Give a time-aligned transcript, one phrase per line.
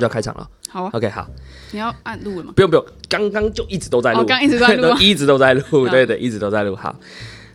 [0.00, 0.48] 就要开场了。
[0.68, 1.28] 好啊，OK，好，
[1.72, 2.52] 你要按录了吗？
[2.56, 6.74] 不用不用，刚刚就一直都在录，哦，刚 一直都在录，一直都在录，对对，一直都在录。
[6.74, 6.94] 好，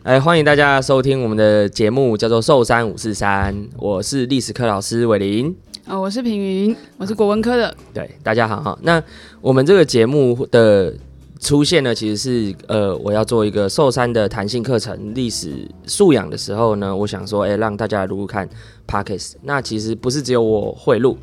[0.04, 5.56] 哎，欢迎大家收听我们的节目，叫做《寿山五四三》，我是历史课老师伟林。
[5.88, 7.76] 哦，我是平云，我是国文科的。
[7.94, 8.78] 对，大家好哈。
[8.82, 9.02] 那
[9.40, 10.94] 我们这个节目的
[11.40, 18.50] 出现呢，其实是呃，我要做一个寿山的弹性课程历史素养的时候呢，我想说，哎，让大家来录录看
[18.88, 19.36] Podcast。
[19.44, 21.18] 那其实不是只有我会录。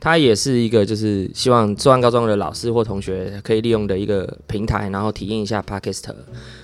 [0.00, 6.04] 它也是一个，就是希望寿安高中的老师或同学可以利用的一个平台，然后体验一下 Podcast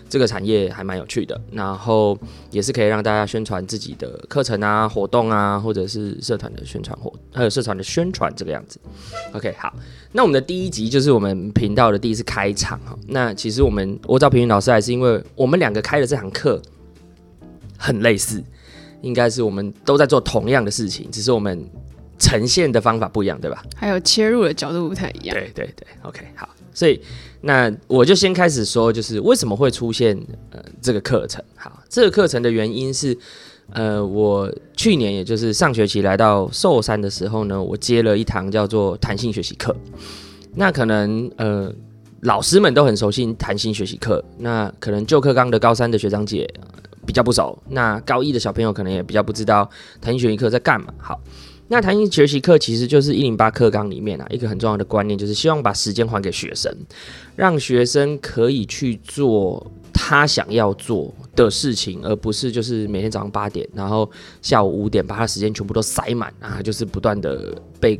[0.09, 2.17] 这个产业还蛮有趣的，然后
[2.53, 8.79] 也是可以让大家宣传自己的课程啊、活动啊，或者是社团的宣传活，还有社团的宣传这个样子。
[9.33, 9.75] OK，好，
[10.13, 12.97] 那我们的第一集就是我们频道的第一次开场哈。
[13.09, 16.63] 那其实我们我找平云老师还是因为我们两个开的这堂课
[17.77, 18.41] 很类似，
[19.03, 21.69] 应该是我们都在做同样的事情，只是我们。
[22.19, 23.63] 呈现的方法不一样，对吧？
[23.77, 25.37] 还有切入的角度不太一样。
[25.37, 26.49] 对对对，OK，好。
[26.73, 27.01] 所以
[27.41, 30.17] 那我就先开始说，就是为什么会出现
[30.51, 31.41] 呃这个课程。
[31.55, 33.17] 好，这个课程的原因是，
[33.71, 39.75] 呃，我去年也就是上学期来到寿山的时候呢，我接了一堂叫做弹性学习课。
[40.57, 41.73] 那可能呃
[42.23, 46.53] 老师们都很熟悉弹性学习课，那可能旧课纲的高三的学长姐
[47.07, 50.93] 比较不熟，那高一的小朋友可能也比较不知道弹性学习课在干嘛。
[50.99, 51.21] 好。
[51.69, 56.71] 那弹性学习课其实就是一零八课纲里面啊一个很重要的观念，就是希望把时间还给学生，
[57.37, 64.11] 让学生可以去做他想要做的事情，而不是就是每天早上八点，然后
[64.43, 67.99] 下午五点把他时间全部都塞满啊，就是不断的被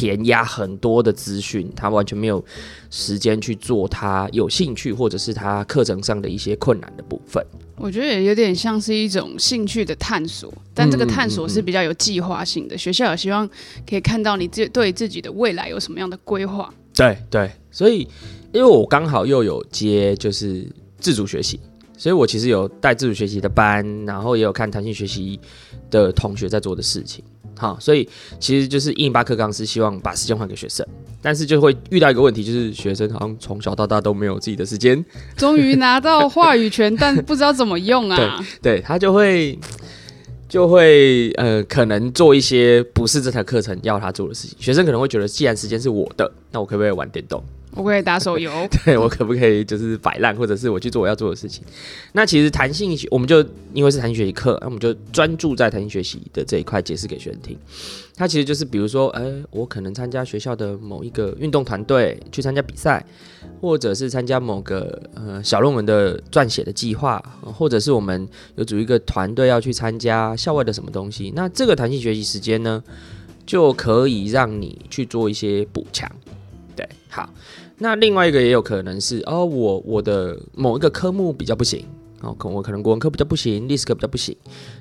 [0.00, 2.42] 填压很多的资讯，他完全没有
[2.88, 7.44] 时间去做他有兴趣或者是他课程上的一些困难的部分。
[7.76, 12.74] 我觉得也有点像是一种兴趣的探索，但这个探索是比较有计划性的。
[12.74, 13.46] 嗯嗯嗯、学校也希望
[13.86, 16.72] 可以看到你自对自己的未来有什么样的规划。
[16.94, 18.08] 对对，所以
[18.54, 20.66] 因为我刚好又有接就是
[20.98, 21.60] 自主学习，
[21.98, 25.38] 所以我其实有带自主学习的班，然后也有看弹性学习
[25.90, 27.22] 的同学在做的事情。
[27.60, 30.86] 好，所以其实就是一零八课纲是希望把时间还给学生，
[31.20, 35.04] 但是就会遇到一个问题，就是学生好像从小到大都没有自己的时间，
[35.36, 38.16] 终于拿到话语权，但不知道怎么用啊。
[38.62, 39.58] 对，对他就会
[40.48, 44.56] 就会呃，可能做一些不是这台课程要他做的事情。
[44.58, 47.44] 学生可能会觉得，既然时间是我的，那我可不可以玩电动？
[47.72, 48.50] 我可以打手游，
[48.84, 51.62] 对，我可不可以就是摆烂，或者是我去做我要做的事情？
[52.12, 57.56] 那其实弹性学，我们就因为是弹性学习课，那我们就专注在弹性学习的这一块解释给学生听。
[58.16, 63.02] 它其实就是比如说，哎、我可能参加学校的某一个运动团队去参加比赛，
[63.62, 71.32] 或者是参加某个呃小论文的撰写的计划，或者是我们有组一个团队要去参加校外的什么东西。
[71.34, 72.82] 那这个弹性学习时间呢，
[73.46, 76.10] 就可以让你去做一些补强。
[76.80, 77.28] 对，好。
[77.76, 81.84] 那另外一个也有可能是哦，我我的某一个科目比较不行
[82.22, 84.34] 哦，可我可能国文科比较不行，历史课比较不行，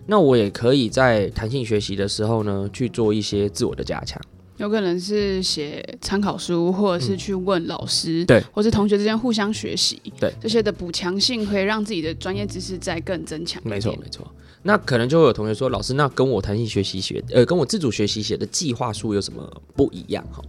[0.06, 4.22] 那我也可以在弹性学习的时候呢，去做一些自我的加强。
[4.58, 13.62] 有可能是写参考书，或者是去问老师，嗯、对，或是同学之间互相学习，对，这些的补强性可以让自己的专业知识再更增强。
[13.66, 14.26] 没错，没错。
[14.64, 19.42] 那可能就会有同学说，老师，那跟我弹性学习写，呃，跟我自主学习写的计划书有什么
[19.76, 20.26] 不一样？
[20.32, 20.44] 哈。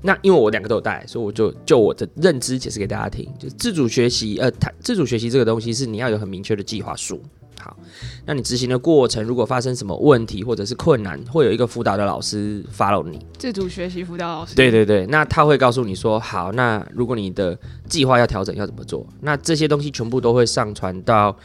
[0.00, 3.28] 那因为我两个都有带，所以我就就我的认知解释给大家听。
[3.38, 4.48] 就自主学习，呃，
[4.80, 7.20] 自主学习这个东西是你要有很明确的计划书。
[7.60, 7.76] 好，
[8.24, 13.18] 那你执行的过程，如果发生什么问题或者是困难，会有一个辅导的老师 follow 你。
[13.36, 14.54] 自主学习辅导老师。
[14.54, 17.58] 对对对，那他会告诉你说，好，那如果你的
[17.88, 19.04] 计划要调整，要怎么做？
[19.22, 21.36] 那这些东西全部都会上传到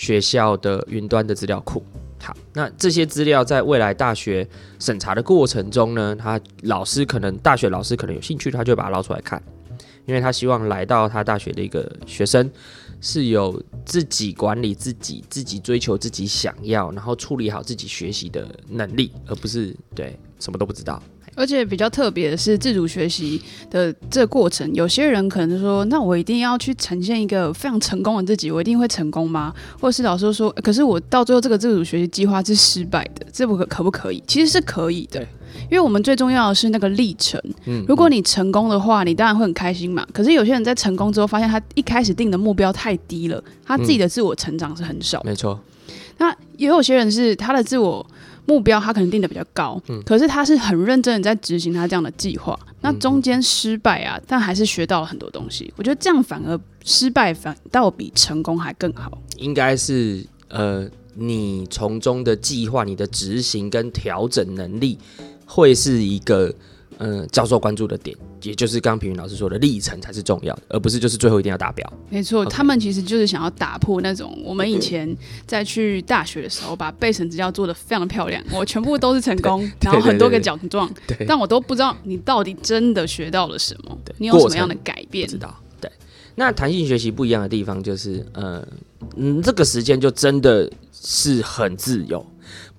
[0.00, 1.84] 学校的云端的资料库。
[2.22, 9.42] 好，那这些资料在未来大学审查的过程中呢，他老师可能大学老师可能有兴趣，他就把它捞出来看，
[10.06, 12.50] 因为他希望来到他大学的一个学生
[13.02, 21.02] 是有自己管理自己、自己追求自己想要，然后处理好自己学习的能力，而不是对什么都不知道。
[21.40, 23.40] 而且比较特别的是，自主学习
[23.70, 35.22] 的这个过程，有些人可能说：“那我一定要去呈现一个非常成功的自己，我一定会成功吗？”或者是老师说：“可是我到最后这个自主学习计划是失败的，这不可可不可以？”其实是可以的，
[35.70, 37.40] 因为我们最重要的是那个历程。
[37.64, 40.06] 嗯，如果你成功的话，你当然会很开心嘛。
[40.12, 45.22] 可是有些人在成功之后，发现他一开始定的目标太低了，他自己的自我成长是很少。
[45.24, 45.58] 没错。
[46.18, 48.06] 那也有些人是他的自我。
[48.50, 52.58] 目标他可能定的比较高，嗯，可是他是很认真的在执行他这样的计划。
[52.80, 55.72] 那中间失败啊，但还是学到了很多东西。
[55.76, 59.16] 我觉得这样反而失败反倒比成功还更好。
[59.36, 64.98] 应该是呃，你从中的计划、你的执行跟调整能力，
[65.46, 66.52] 会是一个
[67.02, 71.92] 嗯、呃，教授关注的点，也就是刚刚品妤老师说的历程才是重要的，而不是就是最后一定要达标。
[72.10, 75.16] 没错，他们其实就是想要打破那种我们以前
[75.46, 80.90] 在去大学的时候，把备审资料做的非常漂亮， 我全部都是成功，然后很多个奖状，
[81.26, 85.26] 但我都不知道你到底真的学到了什么，你有什么样的改变？
[85.26, 85.58] 知道。
[85.80, 85.90] 对，
[86.34, 88.62] 那弹性学习不一样的地方就是，呃，
[89.16, 92.24] 嗯，这个时间就真的是很自由。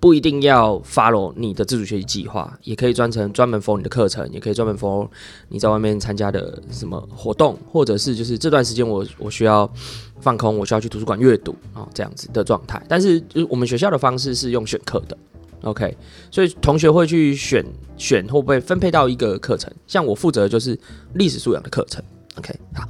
[0.02, 5.08] 不一定要 follow 你的自主学习计划，也可以专程专门 for 你的课程，也可以专门 for
[5.50, 9.72] 你在外面参加的什么活动，或者是就是这段时间我我需要
[10.20, 12.84] 放空，我需要去图书馆阅读啊、这样子的状态。
[12.90, 15.16] 但是就是我们学校的方式是用选课的
[15.62, 15.96] ，OK，
[16.32, 17.64] 所以同学会去选
[17.96, 20.76] 选会不会分配到一个课程，像我负责的就是
[21.14, 22.04] 历史素养的课程
[22.40, 22.90] ，OK，好，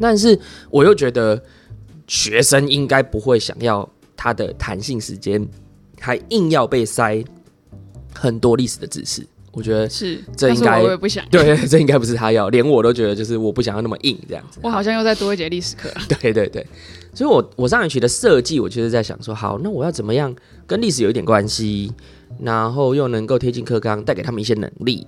[0.00, 0.38] 但是
[0.70, 1.38] 我又觉得
[2.06, 3.86] 学生应该不会想要
[4.16, 5.46] 他的弹性时间。
[6.06, 7.24] 还硬要被塞
[8.14, 14.60] 很多历史的知识，我觉得是这应该我也不想对， 这应该不是他要，连我都觉得就是我不想要那么硬这样子。
[14.62, 15.92] 我好像又再多一节历史课。
[16.20, 16.64] 对对对，
[17.12, 20.32] 所以我我上学期的设计，我就是在想说，好，那我要怎么样
[20.64, 21.92] 跟历史有一点关系，
[22.38, 25.04] 然后又能够贴近课纲，带给他们一些能力，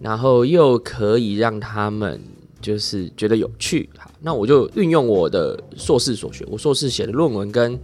[0.00, 2.20] 然后又可以让他们
[2.62, 3.90] 就是觉得有趣。
[3.98, 7.76] 好，那我就运用我的硕士所学，我硕士写的论文跟。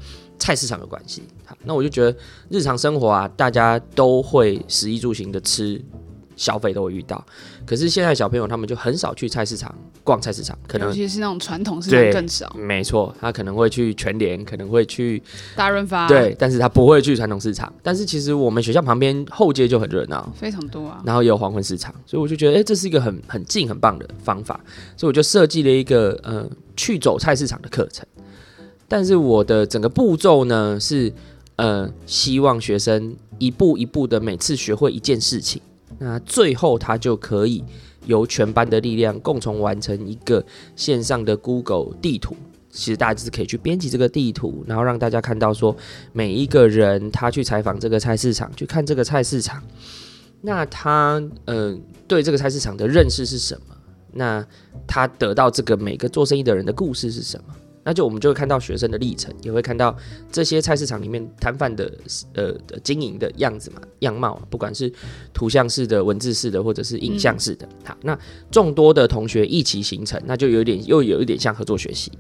[0.45, 2.15] 菜市场有关系，好，那我就觉得
[2.51, 5.83] 日常生活啊，大家都会食衣住行的吃
[6.37, 7.25] 消费都会遇到，
[7.65, 12.55] 可是现在小朋友他们就很少去菜市场逛菜市场，可能尤其是那种传统市场更少。
[12.59, 15.23] 没错，他可能会去全联，可能会去
[15.57, 17.73] 大润发，对，但是他不会去传统市场。
[17.83, 24.61] 但是其实我们学校旁边后街就很热闹，非常多啊，然后也有黄昏市场，所以我就觉得，哎、欸，这是一个很很近很棒的方法，
[24.95, 26.47] 所以我就设计了一个呃
[26.77, 28.07] 去走菜市场的课程。
[28.87, 31.13] 但是我的整个步骤呢是，
[31.57, 35.61] 呃，希望学生一步一步的每次学会一件事情，
[35.99, 37.65] 那最后他就可以
[38.07, 40.45] 由全班的力量共同完成一个
[40.77, 42.37] 线上的 Google 地图。
[42.71, 45.77] 其实大家就是可以去编辑这个地图，然后让大家看到说
[46.13, 49.63] 每一个人他去采访这个菜市场，去看这个菜市场，
[50.41, 51.79] 那他嗯、呃、
[52.09, 53.77] 对这个菜市场的认识是什么？
[54.15, 54.45] 那
[54.89, 57.55] 他得到这个每个做生意的人的故事是什么？
[57.85, 59.97] 那就我们就会看到学生的历程，也会看到
[60.33, 61.93] 这些菜市场里面摊贩的
[62.33, 64.93] 呃的经营的样子嘛，样貌，不管是
[65.33, 67.67] 图像式的、文字式的，或者是影像式的。
[67.67, 68.19] 嗯、好，那
[68.51, 72.11] 众多的同学一起形成，那就有点又有一点像合作学习。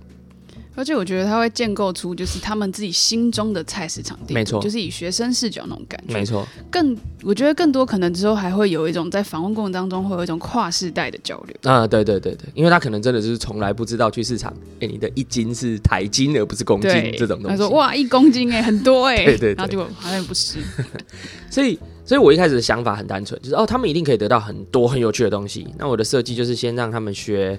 [0.76, 6.46] 而且我觉得他会建构出就是他们自己心中的菜市场地图，没错，就是以学生视角那种感觉，没错。
[6.70, 17.48] 更我觉得更多可能之后还会有一种在访问过程当中会有一种跨世代的交流啊，对对对对，因为他可能真的就是从来不知道去市场，哎，你的一斤是台斤而不是公斤这种东西。
[17.48, 20.58] 他说哇，一公斤哎，很多哎， 对，对对，然后结果好像不是。
[21.48, 25.66] 所以，所以我一开始的想法很单纯，就是哦，他们一定可以得到很多很有趣的东西。
[25.78, 27.58] 那我的设计就是先让他们学。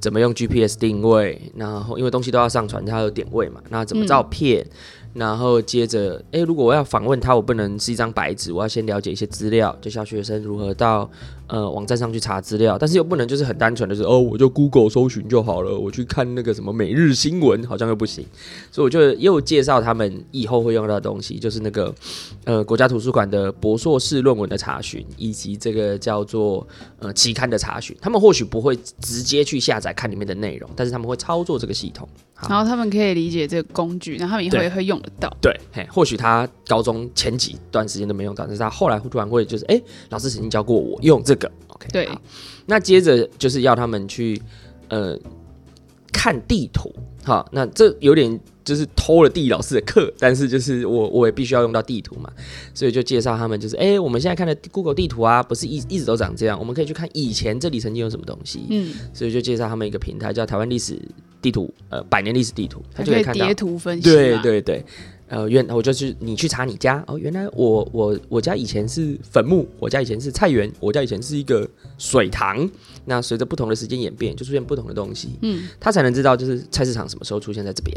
[0.00, 1.40] 怎么用 GPS 定位？
[1.56, 3.60] 然后因为东西都要上传，它有点位嘛。
[3.70, 4.62] 那怎么照片？
[4.64, 4.70] 嗯
[5.12, 11.10] 然后接着，诶，如果我要访问他，我不能是一张白纸，我要先了解一些资料，就像学生如何到
[11.50, 18.24] 呃网站上去查资料，但是又不能就是很单纯的是哦，我就 Google 搜寻就好了，我去看那个什么每日新闻好像又不行，
[18.70, 21.94] 所以我就又介绍他们以后会用到的东西，就是那个
[22.44, 26.66] 呃国家图书馆的博硕士论文的查询，以及这个叫做
[26.98, 27.96] 呃期刊的查询。
[28.00, 32.08] 他们或许不会直接去下载看里面的内容，但是他们会操作这个系统。
[32.48, 35.30] 然后他们可以理解这个工具，然后他们以后也会用得到。
[35.42, 41.50] 对，嘿，或许他高中前几段时间都没用到，但是他后来突然会就是，哎，老师曾经教过我用这个。
[41.66, 42.08] OK，对。
[42.66, 44.40] 那接着就是要他们去
[44.88, 45.18] 呃
[46.12, 46.94] 看地图，
[47.24, 52.30] 哈，那这有点就是偷了地理老师的课，但是就是我我也必须要用到地图嘛，
[52.72, 58.66] 所以就介绍他们就是，哎，我们现在看的 Google 地图啊，不是一一直都长这样，我们可以去看以前这里曾经有什么东西。
[58.70, 61.00] 嗯，所以就介绍他们一个平台叫台湾历史。
[61.42, 64.02] 地图，呃，百年历史地图，他就可以看到叠图分析。
[64.02, 64.84] 对对对，
[65.30, 71.66] 呃，原我就是你去查你家哦，原来我我我家以前是坟墓，我家以前是菜园，我家以前是一个
[71.98, 72.68] 水塘。
[73.04, 75.38] 那随着不同的时间演变，就出现不同的东西。
[75.42, 77.96] 嗯，他才能知道就是菜市场什么时候出现在这边。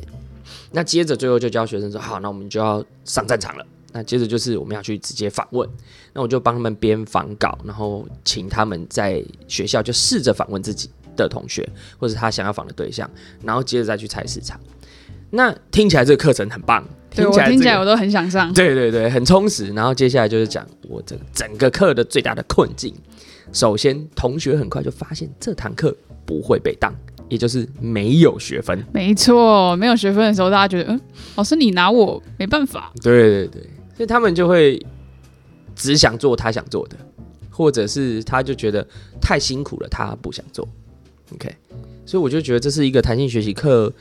[0.72, 3.66] 那接着最后就教学生说，好，那我们就要上战场了。
[3.92, 5.68] 那接着就是我们要去直接访问。
[6.14, 13.10] 那我就帮他们编访稿，然后请他们在学校就试着访问自己的同学，或者他想要访的对象，
[13.42, 14.60] 然后接着再去菜市场。
[15.32, 18.54] 那听起来这个课程很棒，对，我听起来我都很想上。
[18.54, 19.68] 对对对，很充实。
[19.74, 22.94] 然后接下来就是讲我这个整个课的最大的困境。
[23.52, 26.94] 首先，同学很快就发现这堂课不会被当，
[27.30, 28.84] 也就是没有学分。
[28.92, 31.02] 没错，没有学分的时候，大家觉得，嗯，
[31.36, 32.92] 老师你拿我没办法。
[33.02, 33.62] 对对对，
[33.96, 34.84] 所以他们就会
[35.76, 36.98] 只想做他想做的。
[37.56, 38.84] 或者是他就觉得
[39.22, 40.68] 太辛苦了，他不想做。
[41.34, 41.56] OK，
[42.06, 43.92] 所以我就觉得这是一个弹性学习课，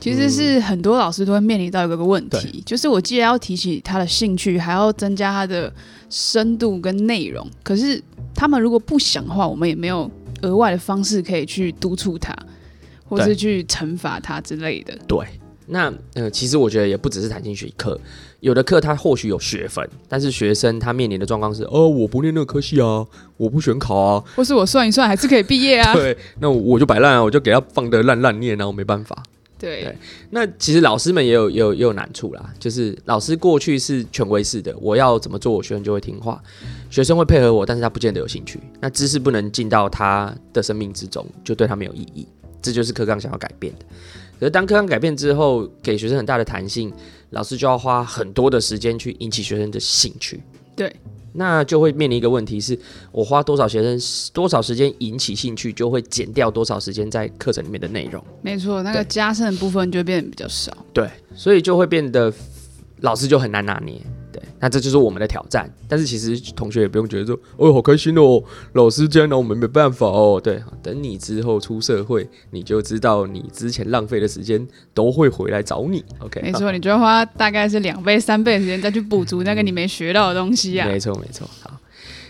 [0.00, 5.72] 其实是很多老师都会面临到一个个问题，就是我既然要提起他的兴趣，还要增加他的
[6.10, 8.02] 深度跟内容，可是
[8.34, 10.10] 他们如果不想的话，我们也没有
[10.42, 12.36] 额外的方式可以去督促他，
[13.08, 14.98] 或是去惩罚他之类的。
[15.06, 15.24] 对。
[15.66, 17.98] 那呃，其实我觉得也不只是弹性学习课，
[18.40, 23.06] 有的课它或许有学分，但是学生他面临的状况是，哦，我不念那个科系啊，
[23.36, 25.92] 我不选考啊，或是我算一算还是可以毕业啊。
[25.96, 29.22] 对，那我就摆烂啊，我就给他放的烂烂念，然后没办法。
[29.56, 29.98] 对，对，
[30.30, 36.42] 那其实老师们也有也有也有难处啦，就是老师过去是权威式的，我要怎么做，我学生就会听话，
[36.90, 42.26] 学生会配合我，但是他不见得有兴趣，那知识不能进到他的生命之中，就对他没有意义，
[42.60, 43.86] 这就是课纲想要改变的。
[44.38, 46.92] 可是当课纲改变之后，给学生很大的弹性，
[47.30, 50.42] 老师就要花很多的时间去引起学生的兴趣。
[50.76, 50.92] 对，
[51.32, 52.76] 那就会面临一个问题是，
[53.12, 58.22] 我花多少学生多少时间引起兴趣，就会减掉多少时间在课程里面的内容。
[58.42, 60.76] 没错，那个加深的部分就会变得比较少。
[60.92, 62.32] 对，所以就会变得
[63.00, 64.00] 老师就很难拿捏。
[64.64, 65.70] 对，那这就是我们的挑战。
[65.86, 68.42] 但是其实同学也不用觉得说，哦，好开心哦，
[68.72, 70.40] 老师竟然拿我们没办法哦。
[70.42, 76.02] 对，等你之后出社会，你就知道你之前浪费的时间都会回来找你。
[76.20, 80.88] OK，没错，你就要花大概是两倍、三倍的时间再去补足那个你没学到的东西啊。
[80.88, 81.46] 没错，没错。
[81.60, 81.78] 好，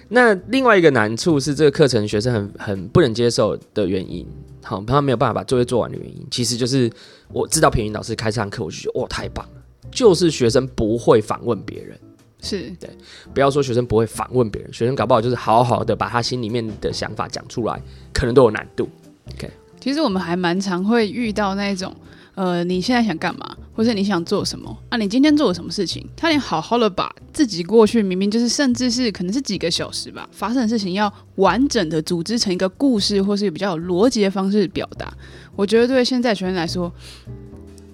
[0.08, 4.26] 那另外一个难处是这个课程学生很很不能接受的原因，
[4.62, 6.90] 好，他没有办法把作业做完的原因，其实就是
[7.28, 9.52] 我知道平云老师开这堂课，我就觉得哇，太棒了。
[9.90, 11.96] 就是学生不会反问别人，
[12.44, 12.90] 是对，
[13.32, 17.80] 不要说学生不会反问别人，学生搞不好就是好好的把他心里面的想法讲出来，
[18.12, 18.88] 可能都有难度。
[19.34, 21.94] OK，其实我们还蛮常会遇到那种，
[22.34, 24.98] 呃，你现在想干嘛，或者你想做什么啊？
[24.98, 26.06] 你今天做了什么事情？
[26.14, 35.12] 他连好好的把自己过去明明就是甚至是可能是几个小时吧发生的事情，要完整的组织成一个故事，或是比较有逻辑的方式表达，
[35.56, 36.92] 我觉得对现在学生来说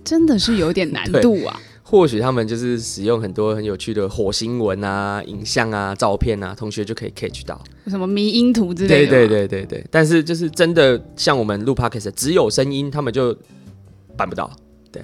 [0.03, 1.61] 真的是有点难度啊。
[1.91, 9.11] 或许他们就是使用很多很有趣的火星文啊、影像啊、照片啊，同学就可以 catch 到什么迷音图之类的。
[9.11, 13.37] 对对对对对，但是就是真的像我们录 podcast 只有声音，他们就
[14.17, 14.49] 办不到。
[14.93, 15.03] 对，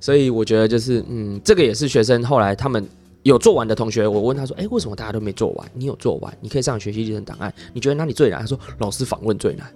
[0.00, 2.86] 所以我觉得就是嗯，这个也是学生后来他们
[3.24, 5.68] 有做完的同学，我问他说：“哎，为什么大家都没做完？
[5.74, 7.52] 你有做完，你可以上学习历程档案。
[7.72, 9.66] 你觉得哪里最难？”他说：“老师访问最难。”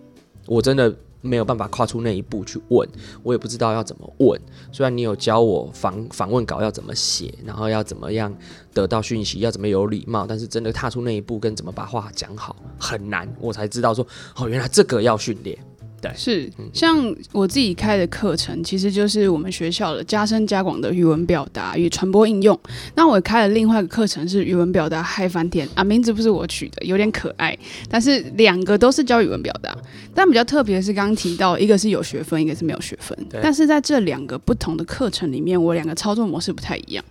[0.47, 0.95] 我真的。
[1.21, 2.89] 没有办法跨出那一步去问，
[3.23, 4.41] 我也不知道要怎么问。
[4.73, 8.35] 虽然你有教我访访问稿要怎么写，然后要怎么样
[8.73, 13.29] 得到讯息，要怎么有礼貌，但是真的踏出那一步跟怎么把话讲好很难。
[13.41, 14.07] 我才知道说，
[14.37, 15.59] 哦，原来这个要训练。
[16.01, 22.59] 对，是像我自己开的课程，其实就是我们学校的加深加广的语文表达与传播应用。
[22.95, 27.59] 那我开了另外一个课程是语文表达嗨翻天啊，名字不是我取的，有点可爱，
[27.91, 29.77] 但是两个都是教语文表达。
[30.15, 33.19] 但比较特别的是，刚刚提到一个是有学分，一个是没有学分。
[33.43, 37.05] 但是在这两个不同的课程里面，我两个操作模式不太一样。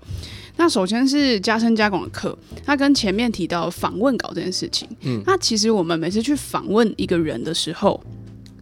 [0.55, 8.01] 那首先是加深加广的课，它跟前面提到访问稿这件事情，嗯，那其实我们每次去访问一个人的时候。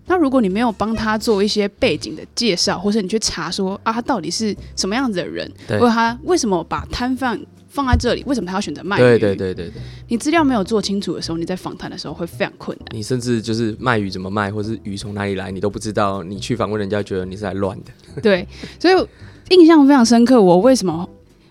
[0.07, 8.99] 那如果你没有帮他做一些背景的介绍，或是你去查说啊，他到底是什么样子的人，或者他为什么把摊贩放在这里，为什么他要选择卖鱼？
[8.99, 9.81] 对对对对对。
[10.07, 12.87] 你资料没有做清楚的时候，你在访谈的时候会非常困难。
[12.91, 16.23] 你甚至就是卖鱼怎么卖，或是鱼从哪里来，你都不知道。
[16.23, 18.21] 你去访问人家，觉得你是来乱的。
[18.21, 18.47] 对，
[18.79, 19.07] 所以
[19.49, 20.41] 印象非常深刻。
[20.41, 21.09] 我为什么？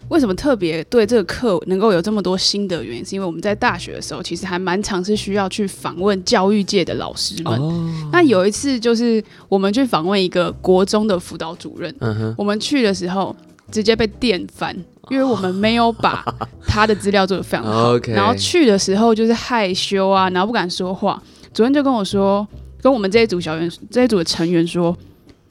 [0.08, 2.82] 为什么特别对这个课能够有这么多心得？
[2.82, 7.58] 原因是因为我们在大学的时候，其实还蛮常是需要去访问教育界的老师们。
[7.58, 13.34] 哦、那有一次就是我们去访问一个国中的辅导主任，嗯、我们去的时候
[13.70, 14.76] 直接被电翻，
[15.10, 16.24] 因为我们没有把
[16.66, 17.96] 他的资料做得非常好。
[18.08, 21.20] 然后去的时候就是害羞啊，然后不敢说话。
[21.52, 22.46] 主任就跟我说，
[22.82, 24.96] 跟我们这一组小员这一组的成员说。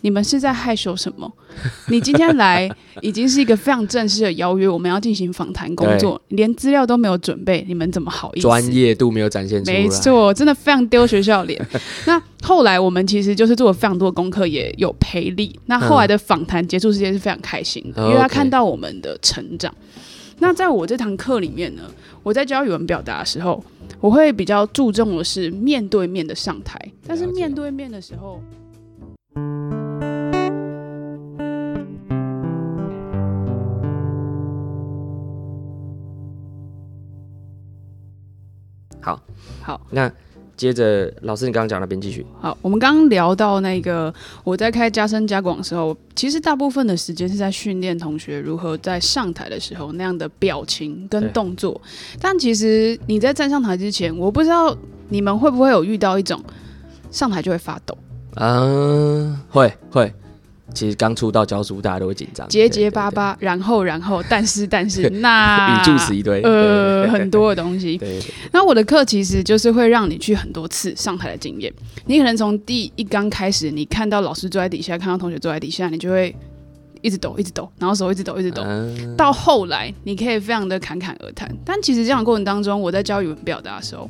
[0.04, 1.32] 你们是在害羞什么？
[1.88, 2.70] 你今天来
[3.00, 8.42] 已经是一个非常正式的邀约，我们要进行访谈工作， 连资料都没有准备，你们怎么好意思？
[8.42, 11.66] 专业度没有展现出来，没错，真的非常丢学校脸。
[12.06, 15.58] 那后来我们其实就是做了非常多的功课，也有赔礼。
[15.68, 19.74] 那后来的访谈结束时间是非常开心的，嗯、因为他看到我们的成长。
[20.40, 21.84] 那在我这堂课里面呢，
[22.24, 23.64] 我在教语文表达的时候，
[24.02, 28.44] 我会比较注重的是面对面的上台，但是面对面的时候。
[39.04, 39.22] 好，
[39.62, 40.12] 好，那
[40.56, 42.26] 接着老师你刚刚讲那边继续。
[42.40, 51.80] 好，我们刚刚聊到那个我在开加深加广的时候，其实大部分的时间是在训练同学如何在上台的时候那样的表情跟动作。
[52.22, 54.76] 但其实你在站上台之前，我不知道
[55.10, 56.42] 你们会不会有遇到一种
[57.12, 57.98] 上台就会发抖。
[58.36, 60.14] 嗯，会会。
[60.74, 68.00] 其实刚出道教书，大家都会紧张，结结巴巴，然后然后，但是 但是，那语助词一堆，呃，很多的东西。
[68.52, 71.72] 那我的课其实就是会让你去很多次上台的经验。
[72.06, 76.36] 你可能从第一刚开始，你看到老师坐在底下，看到同学坐在底下，你就会
[77.02, 78.64] 一直抖，一直抖，然后手一直抖，一直抖。
[78.66, 81.50] 嗯、到后来，你可以非常的侃侃而谈。
[81.64, 84.10] 但其实这样的过程当中，我在教语文表达的时候。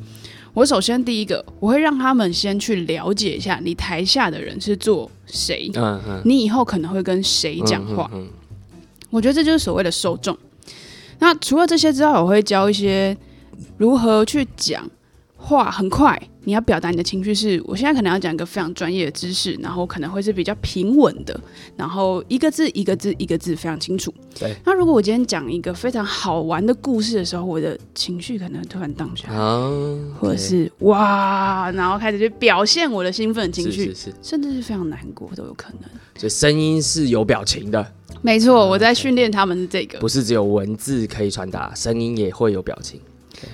[0.54, 8.28] 我首先第一个，我会让他们先去了解一下你台下的人是做谁，嗯嗯，你以后可能会跟谁讲话，嗯，
[9.10, 10.38] 我觉得这就是所谓的受众。
[11.18, 13.16] 那除了这些之外，我会教一些
[13.78, 14.88] 如何去讲
[15.36, 16.20] 话，很快。
[16.44, 21.38] 你要表达你的情绪是，我现在可能要讲一个非常专业的知识，然后可能会是比较平稳的，
[21.76, 24.12] 然后一个字一个字一个字非常清楚。
[24.38, 24.54] 对。
[24.64, 35.90] 那如果我今天讲一个非常好玩的故事的时候，我的情绪可能突然荡下来，哦，或者是哇，然后开始去表现我的兴奋情绪，是是是，甚至是非常难过都有可能。
[36.16, 37.92] 所以声音是有表情的。
[38.22, 43.00] 没错，我在训练他们是这个，不是只有文字可以传达，声音也会有表情。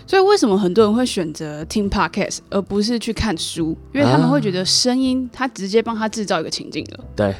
[0.06, 3.76] 所以为什么很多人会选择听 podcast 而不是去看书？
[3.92, 7.04] 因为他们会觉得声音它直接帮他制造一个情境了。
[7.16, 7.34] 对。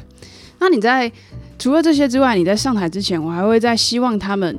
[0.59, 1.11] 那你在
[1.57, 4.57] 除了这些之外，你在上台之前，我还会再希望他们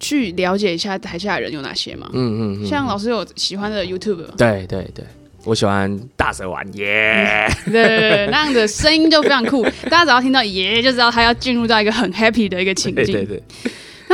[0.00, 2.08] 去了解一下台下的人有哪些吗？
[2.14, 2.66] 嗯嗯，嗯。
[2.66, 4.34] 像老师有喜欢的 YouTube 吗？
[4.38, 5.04] 对对对，
[5.44, 7.46] 我喜欢大蛇丸耶。
[7.66, 13.04] 对对对，那样的声音就非常酷，大家只要听到耶，就知道他要进入到一个很 happy 的一个情境。
[13.04, 13.42] 对对对。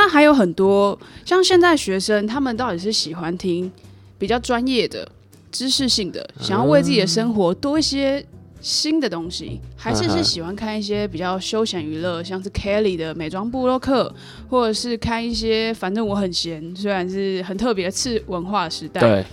[0.02, 3.70] 那还有很多，像现在学生，他们到底是喜欢听
[4.16, 5.06] 比较专业的、
[5.52, 8.24] 知识性的，想要为自己的生活多一些
[8.62, 14.10] 新的东西，还是是喜欢看一些比较休闲娱乐，像是 Kelly 的美妆部落客，
[14.48, 19.24] 或者是看一些反正我很闲，虽然是很特别次文化时代，对，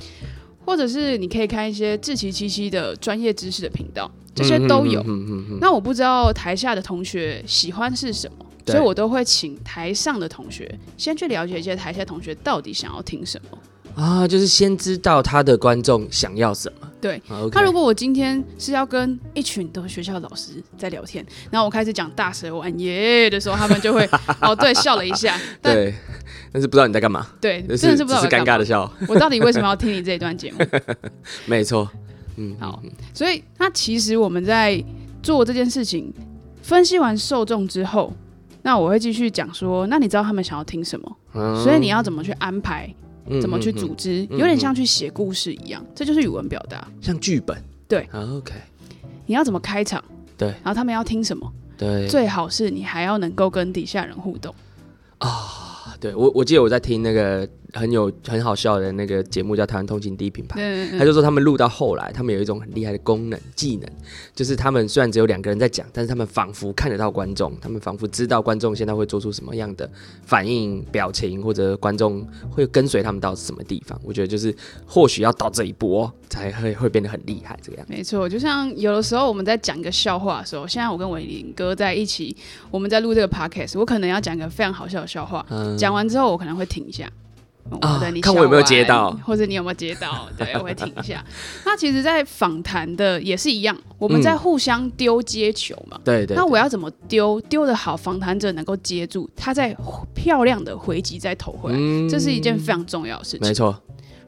[0.65, 5.01] 或者是你可以看一些自奇七七的专业知识的频道，这些都有。
[5.61, 8.45] 那我不知道台下的同学喜欢是什么。
[8.73, 13.57] 所以我都会请台上的同学先去了解一些台下同学到底想要听什么
[13.95, 16.87] 啊，就是先知道他的观众想要什么。
[17.01, 24.07] 对，那、okay、如果我今天是要跟一群都是学校的老师在聊天，然后我开始讲大蛇丸耶的时候，他们就会
[24.41, 25.95] 哦对笑了一下， 对，
[26.51, 27.25] 但是不知道你在干嘛。
[27.41, 28.91] 对，真的是不知道，是尴尬的笑。
[29.07, 30.59] 我到底为什么要听你这一段节目？
[31.47, 31.89] 没错，
[32.35, 32.81] 嗯，好，
[33.15, 34.83] 所以那其实我们在
[35.23, 36.13] 做这件事情，
[36.61, 38.13] 分析完受众之后。
[38.67, 41.17] 那我会继续讲说，那你知道他们想要听什么？
[41.35, 42.93] 嗯、所以你要怎么去安排，
[43.27, 47.57] 嗯、怎么去组织，嗯嗯、有点像去写故事一样，嗯、这就是语文表达，像剧本。
[47.87, 48.53] 对、啊、OK。
[49.25, 50.03] 你要怎么开场？
[50.37, 50.49] 对。
[50.49, 51.49] 然后他们要听什么？
[51.77, 52.09] 对。
[52.09, 54.53] 最好是你还要能够跟底下人互动。
[55.19, 57.47] 啊，对我我记得我在听那个。
[57.73, 60.59] 很有很好笑的那个节目叫《台湾通勤第一品牌》，
[60.97, 63.89] 他就说他们录到后来，他们有一种很厉害的功能技能，
[64.33, 69.89] 就是他们虽然只有两个人在讲，但是他们仿佛看得到观众，他们仿佛知道观众现在会做出什么样的
[70.25, 73.99] 反应、表情，或者观众会跟随他们到什么地方。
[74.03, 77.85] 我觉得就是或许要到这一步哦，才会会变得很厉害这个样。
[77.89, 82.35] 没错，就像有的时候我们在讲一个笑话的时候，现在我跟伟林哥在一起，
[82.71, 85.45] 我们在录这个 podcast，我可能要讲一个非常好笑的笑话，
[85.77, 87.09] 讲完之后我可能会停一下。
[87.81, 90.27] 啊、你，看我有没有接到，或者你有没有接到？
[90.37, 91.23] 对，我会停一下。
[91.65, 95.99] 那其实，在访谈的也是一样，我们在互相丢接球嘛。
[96.03, 96.35] 对、嗯、对。
[96.37, 97.39] 那我要怎么丢？
[97.49, 99.75] 丢的好，访谈者能够接住，他再
[100.15, 103.41] 漂亮的回击再投回来，嗯，这是一件非常重要的事情。
[103.41, 103.79] 没错。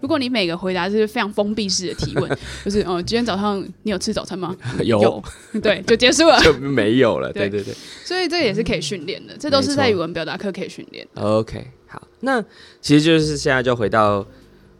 [0.02, 2.30] 如果你每个回答是非常封闭式的提问，
[2.64, 4.56] 就是哦，今天早上你有吃早餐吗？
[4.84, 5.02] 有。
[5.02, 5.24] 有
[5.62, 6.40] 对，就结束了。
[6.42, 7.34] 就没有了。
[7.34, 7.74] 对对对。
[8.06, 11.06] 所以这也是可以训练的，这都是在语文表达课可以训练。
[11.16, 11.68] OK。
[11.90, 12.42] 好，那
[12.80, 14.26] 其实就是现在就回到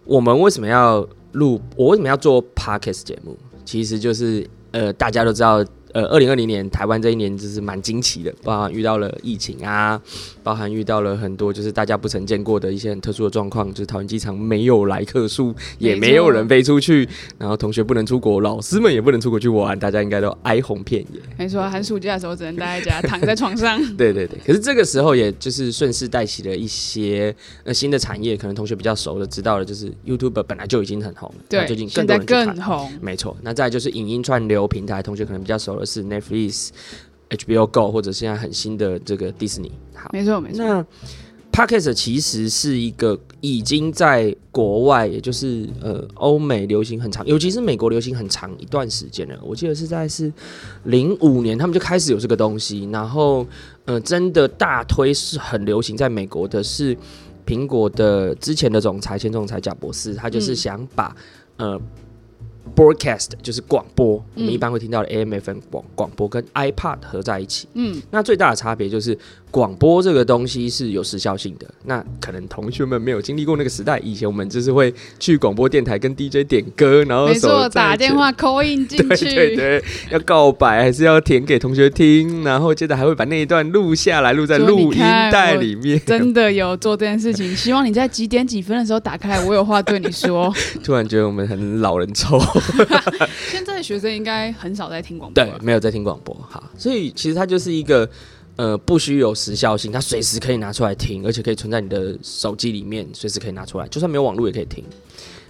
[0.06, 5.66] 我们为什么要录，我为什么要做 Podcast 节目，其实就是呃，大家都知道。
[5.94, 10.00] 呃，二零二零年台湾这一年就是蛮惊奇的，包含遇到了疫情啊，
[10.44, 21.20] 包含遇到了很多就是大家不曾见过的一些很特殊的状况，就是桃园机场没有来客数，也没有人飞出去，然后同学不能出国，老师们也不能出国去玩，大家应该都哀鸿遍野。
[21.40, 23.80] 没错，寒暑假的时候只能待在家，躺在床上。
[23.98, 32.92] 对对对，可是这个时候也就是顺势带起了一些呃新的产业，可能同学比较熟的知道了，就是 YouTube 本来就已经很红了，对，最近更多人更红。
[33.02, 35.79] 没错，那再就是影音串流平台，同学可能比较熟。
[35.86, 36.70] 是 Netflix、
[37.30, 39.72] HBO Go 或者现在很新的这个 Disney。
[39.94, 40.66] 好，没错没错。
[40.66, 40.86] 那
[41.52, 49.38] Podcast 其实是一个已经在国外，也就是呃欧美流行很长，尤其是美国流行很长一段时间了。
[49.44, 50.32] 我记得是在是
[50.84, 53.46] 零五年，他们就开始有这个东西，然后
[53.86, 56.96] 呃真的大推是很流行，在美国的是
[57.46, 61.14] 苹果的之前的总裁前总裁贾博士，他就是想把、
[61.58, 61.82] 嗯、呃。
[62.76, 67.68] Broadcast 就是广播，我们一般会听到的 AM/FM 广广播跟 iPod 合在一起。
[67.74, 69.18] 嗯，那最大的差别就是
[69.52, 71.68] 广播这个东西是有时效性的。
[71.86, 86.00] 那可能同学们没有经历过那个时代，以前我们就是会去广播电台跟 DJ 点歌，然后没错，打电话 call in 进去，对对对，要告白还是要填给同学听，然后接着还会把那一段录下来，录在录音带里面。
[86.06, 90.54] 真的有做这件事情，希望你在几点几分的时候打开来，我有话对你说。
[90.84, 92.40] 突然觉得我们很老人臭。
[93.50, 96.36] 现在的学生应该很少在听广播，对，没有在听广播。
[96.50, 98.10] 好，所以其实它就是一个
[98.60, 104.84] 呃，不需有时效性，它随时可以拿出来听，而且可以存在你的手机里面，随时可以拿出来，就算没有网络也可以听。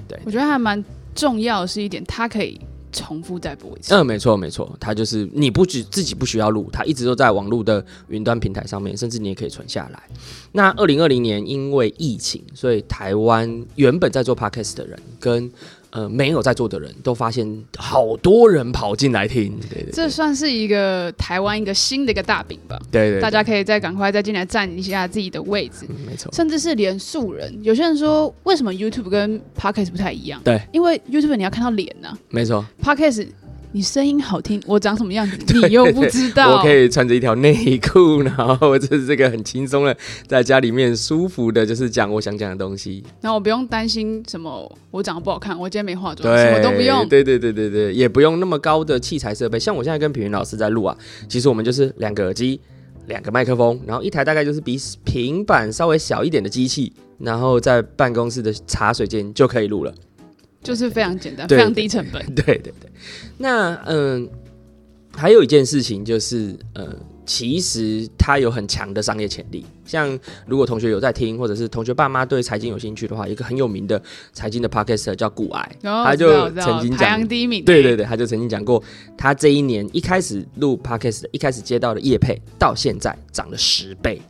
[0.07, 3.95] 对，我觉得还蛮重要的是一点，它可以重复再播一次。
[3.95, 10.03] 嗯，没错没错，它就是你不只自己不需要录，它一直都在网络的云端平台上面，甚至你也可以存下来。
[10.51, 15.51] 那二零二零年因为疫情，所以台湾原本在做 Podcast 的人跟
[15.91, 17.47] 呃，没有在座的人都发现
[17.78, 22.80] 好多人跑进来听，对对，对，这算是一个台湾一个新的一个大饼吧。
[22.91, 25.86] 对，对对，大家可以再赶快再进来占一下自己的位置。
[25.89, 30.39] 嗯、没错，甚至是连素人，有些人说为什么 YouTube 跟 Podcast 不太一样？
[30.43, 32.17] 对，因为 YouTube 你要看到脸呢、啊。
[32.30, 33.28] 没错，Podcast。
[33.71, 36.58] 你声音好听，我长什么样子 你又不知道。
[36.58, 43.03] 我可以穿着一条内裤，然后就是这个很轻松的，在家里面舒服的，就是讲我想讲的东西。
[43.21, 47.08] 然后我不用担心什么，我长得不好看，我今天没化妆，什么都不用。
[47.08, 49.60] 对对对对对，也不用那么高的器材设备。
[49.60, 52.60] 像我现在跟品云老师在录啊，其实我们就是两个耳机，
[53.05, 59.93] 两个麦克风，然后一台大概就是比平板稍微小一点的机器，然后在办公室的茶水间就可以录了。
[60.61, 62.23] 就是非常简单，非常低成本。
[62.35, 62.91] 对对对，
[63.37, 66.95] 那嗯、呃，还有一件事情就是，呃，
[67.25, 69.65] 其实它有很强的商业潜力。
[69.85, 74.01] 像如果同学有在听，或者是同学爸妈对财经有兴趣的话，一个很有名的
[74.33, 77.63] 财经的 Podcaster 叫古癌，哦、他就曾经讲，第一名。
[77.63, 78.83] 对对对，他就曾经讲过，
[79.17, 84.21] 他这一年一开始录 Podcast，一开始接到的业配，到现在涨了十倍。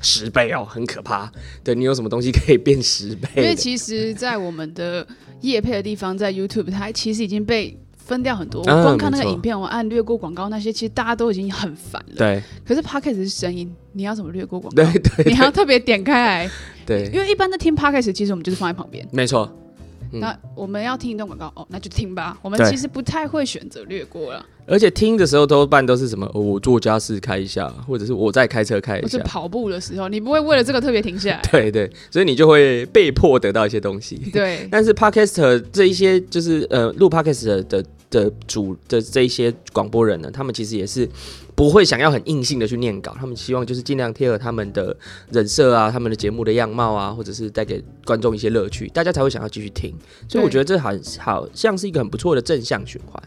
[0.00, 1.30] 十倍哦，很可怕。
[1.62, 3.28] 对，你有什么东西可以变十倍？
[3.36, 5.06] 因为其实，在我们的
[5.40, 8.60] 业配的地方，在 YouTube，它其实已经被分掉很多。
[8.60, 12.16] 我光看那个影片，我按略过广告那些，其实大家都已经很烦了。
[12.16, 12.42] 对。
[12.64, 14.82] 可是 Podcast 是声音，你要怎么略过广告？
[14.82, 16.50] 对对，对，你还要特别点开来。
[16.86, 17.10] 对。
[17.12, 19.06] 因为一般的听 Podcast，其实我们就是放在旁边。
[19.12, 19.54] 没错。
[20.12, 22.36] 嗯、那我们要听一段广告哦，那就听吧。
[22.42, 24.44] 我们其实不太会选择略过了。
[24.70, 26.24] 而且听的时候多半都是什么？
[26.32, 29.02] 哦、我做家事开一下，或者是我在开车开一下。
[29.02, 31.42] 或是跑步的时候，你不会为了这个特别停下来。
[31.50, 34.16] 对对，所以你就会被迫得到一些东西。
[34.32, 34.68] 对。
[34.72, 41.08] 但是 Podcast 这一些就是呃录 Podcast 的的，的主的这一些广播人呢，他们其实也是。
[41.56, 44.96] 不会想要很硬性的去念稿，他们希望就是尽量贴合他们的
[45.30, 49.94] 人设啊，他们的节目的样貌啊，或者是带给观众一些乐趣，大家才会想要继续听。
[50.26, 53.22] 所以我觉得这好好像是一个很不错的正向循环，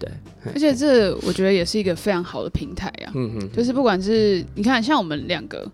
[0.00, 0.52] 对。
[0.52, 5.70] 而且这我觉得也是一个非常好的平台啊，嗯嗯，就是不管是你看像我们两个。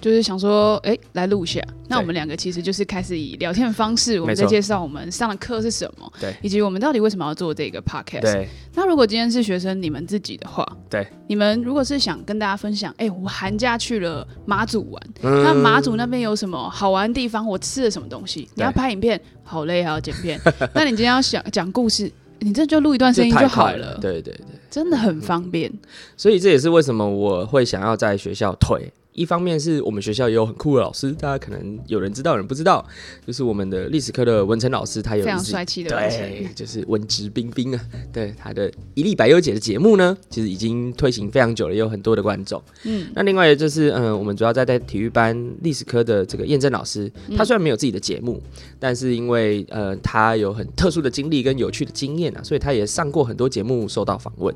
[0.00, 1.60] 就是想说，哎、欸，来录一下。
[1.86, 8.22] 那我们两个其实就是开始以聊天的方式，我们在介绍我们上的课是什么，对，以及我们到底为什么要做这个 podcast。
[8.22, 8.48] 对。
[8.74, 17.46] 那如果今天是学生你们自己的话，对，你们如果是想跟大家分享，哎、欸，我寒假去了马祖玩，嗯、那马祖那边有什么好玩的地方？
[17.46, 18.48] 我吃了什么东西？
[18.54, 20.40] 你要拍影片，好累，还要剪片。
[20.74, 25.78] 那你今天要想讲故事，你这就录一段声音就好了，对对对，真的很方便、嗯。
[26.16, 28.92] 所以这也是为什么我会想要在学校推。
[29.12, 32.84] 一方面是我们学校也有很酷的老师，大家可能有人知道，有人不知道，
[33.26, 37.80] 就是我们的历史科的文成老师，他有非常帅气的，对，就是文质彬彬啊。
[38.12, 42.62] 对，他的一粒百优姐的节目呢，其实已经推行非常久了，也有很多的观众。
[42.84, 54.54] 嗯，那另外就是，嗯、呃，我们主要在在体育班历史科的这个验证老师，他虽然没有自己的节目，嗯、但是因为呃他有很特殊的经历跟有趣的经验啊，所以他也上过很多节目，受到访问。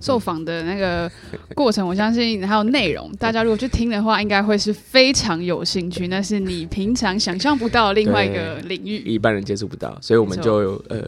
[0.00, 1.10] 受访的那个
[1.54, 6.08] 过程，我相信还有内容，大家如果去听的话，应该会是非常有兴趣。
[6.08, 11.02] 那是你平常想象不到的另外一个领域，一般人接触不到，所以我们就呃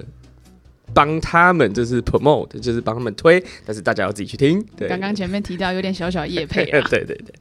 [0.95, 4.65] 帮他们就是 promote，就是帮他们推，但是大家要自己去听。
[4.77, 7.35] 对，刚刚前面提到有点小小业配 对对对。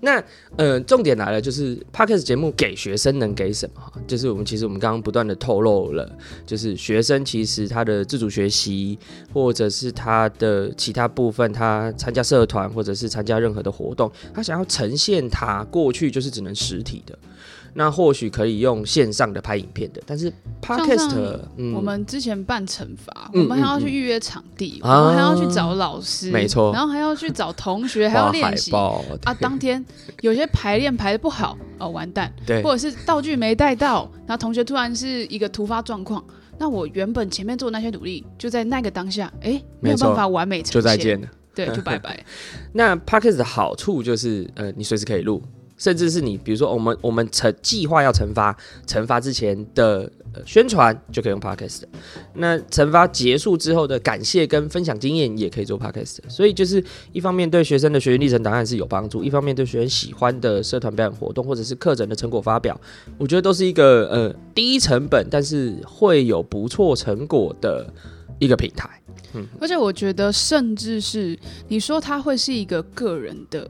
[0.00, 0.22] 那
[0.56, 3.82] 呃，重点来了，就是 Podcast 节目给学生能给什么？
[4.06, 6.10] 就是我们其实我们刚刚不断的透露了，
[6.46, 8.98] 就是学生其实他的自主学习，
[9.32, 17.18] 或者是他的其他部分，他参加社团或者是参加任何的活动，他想要呈现他过去就是只能实体的。
[17.74, 21.40] 那或许可以用线上的拍影片的，但是 Podcast，
[21.74, 28.70] 我们之前办惩罚，我们还要去预约场地，我们还要去找老师，没错，然后还要去找同学，还要练习。
[28.74, 29.34] 啊。
[29.40, 29.84] 当天
[30.20, 36.22] 有些排练排的不好，哦，完蛋，对，或者是道具没带到，然后同学突然是一个突发状况，
[36.58, 42.24] 那我原本前面做的那些努力，就在那个当下，哎，没有办法完美呈现，就再见了，对，就拜拜。
[42.74, 45.42] 那 Podcast 的好处就是，呃，你随时可以录。
[45.82, 50.08] 甚至是你，比如说我们我们成计划要惩罚，惩罚之前的、
[50.46, 51.82] 宣传就可以用 Podcast。
[52.34, 56.18] 那惩罚结束之后的感谢跟分享经验也可以做 Podcast。
[56.28, 62.80] 所以就是一方面对学生的学习历程档案是有帮助，一方面对学生喜欢的社团表演活动或者是课程的成果发表，
[63.18, 67.92] 我觉得都是一个呃低成本但是会有不错成果的
[68.38, 68.88] 一个平台。
[69.34, 73.68] 嗯，而且我觉得甚至是你说它会是一个个人的。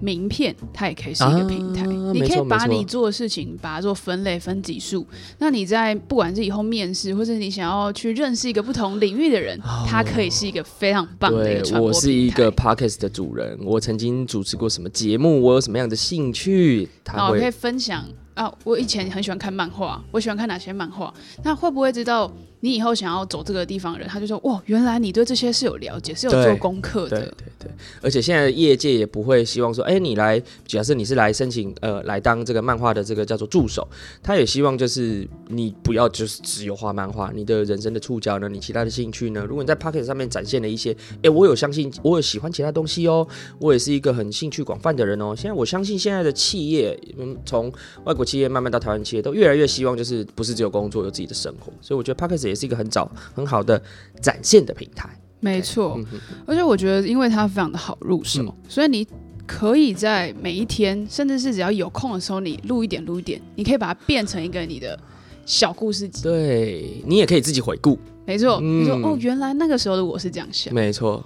[0.00, 5.06] 名片，它也可以是一个平台，啊、你可以把你做的事情把它做分类分级数。
[5.38, 11.88] 那你在不管是以后面试，或者你想要去认识一个不同领域的人，哦、它可以是一个非常棒的一个传播。
[11.88, 18.52] 我是一个 Podcast 的主人，我曾经主持过什么节目，我有什么样的兴趣，那我可以分享啊。
[18.64, 21.12] 我以前很喜欢看漫画，我喜欢看哪些漫画？
[21.42, 22.30] 那会不会知道？
[22.60, 27.70] 你以后想要走这个地方的人，他就说：“哇，原来你对这些是有了解，是有做功课的。”对对对，
[28.00, 33.86] 而且现在业界也不会希望说：“哎、欸，你来，假设你是来申请，呃，来当这个漫画的这个叫做助手，
[34.22, 39.44] 他也希望就是你不要就是只有画漫画，你的人生的触角呢，你其他的兴趣呢？
[39.46, 45.34] 如果你在 Podcast 上面展现了一些，哎、欸，我有相信，我有喜欢其他东西哦，我也是一个很兴趣广泛的人哦。
[45.36, 47.70] 现在我相信现在的企业，嗯，从
[48.04, 51.72] 外国企业慢慢到台湾企业，都越来越希望就是不是只有工作，有自己的生活。
[51.80, 53.10] 所以我觉得 Podcast 也是一个很早。
[53.34, 53.80] 很好的
[54.20, 55.08] 展现的平台，
[55.40, 55.94] 没错。
[55.98, 59.06] 嗯、而且我觉得，因为它非常的好入手，嗯、所以你
[59.46, 64.98] 可以在每一天，甚至是只要有空的时候，你录一点录一点，你可以把它变成一个你的
[65.44, 66.22] 小故事集。
[66.22, 67.98] 对，你也可以自己回顾。
[68.24, 70.72] 没错，嗯、你说哦，原来那个时候的我是这样想。
[70.72, 71.22] 没错。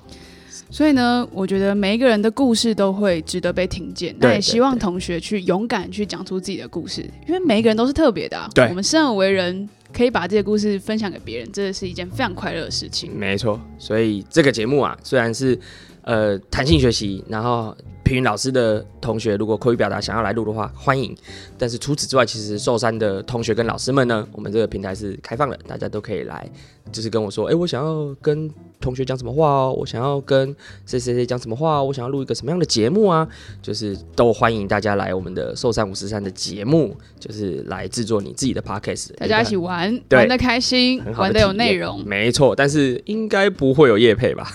[0.71, 4.15] 所以呢，我觉得每一个人的故事都会值得被听见。
[4.19, 8.49] 那也希望同学去勇敢去讲出自己的故事，因为每一个人都是特别的、啊。
[8.55, 9.69] 对，我们生而为人。
[9.93, 13.11] 可以把这些故事分享给别人，真的是一件非常快乐的事情。
[13.17, 15.59] 没错，所以这个节目啊，虽然是
[16.03, 21.17] 呃弹性学习，然后评语老师的同学如果口语表达想要来录的话，欢迎。
[21.57, 26.49] 但是除此之外，其实寿山的同学跟老师们呢，我们这个平台是开放的，大家都可以来，
[26.93, 28.51] 就是跟我说，哎，我想要跟。
[28.81, 29.75] 同学讲什么话哦？
[29.77, 30.55] 我想要跟
[30.87, 31.85] 谁谁谁讲什么话哦？
[31.85, 33.27] 我想要录一个什么样的节目啊？
[33.61, 39.78] 就是都欢迎大家来我们的寿山五十三的节目，就是来制作你自己的 podcast，大家一起玩，
[40.09, 42.55] 对玩的开心，玩的有内容，没错。
[42.55, 44.47] 但是应该不会有叶配吧？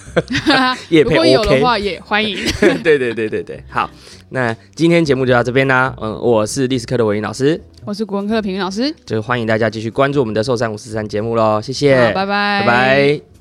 [0.90, 2.38] 叶配 OK，如果有的话也欢迎。
[2.84, 3.90] 对对对对对，好，
[4.30, 5.96] 那今天节目就到这边啦。
[6.02, 11.62] 嗯，我是历史课的文英老师，我是国文课的平云老师，就欢迎大家继续关注我们的寿山五四三节目喽。
[11.62, 13.33] 谢谢，拜拜，拜拜。